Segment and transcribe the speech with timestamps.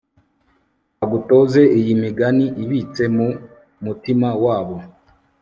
[0.97, 3.27] bagutoze iyi migani ibitse mu
[3.85, 4.77] mutima wabo